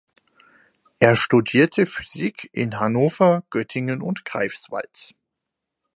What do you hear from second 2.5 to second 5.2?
in Hannover, Göttingen und Greifswald.